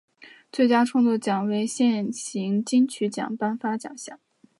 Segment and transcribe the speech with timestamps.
[0.51, 4.19] 最佳创作奖为现行金曲奖颁发奖项。